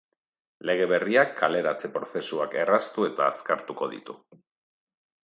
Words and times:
Lege 0.67 0.85
berriak 0.91 1.35
kaleratze-prozesuak 1.41 2.57
erraztu 2.63 3.05
eta 3.11 3.29
azkartuko 3.35 3.91
ditu. 3.93 4.17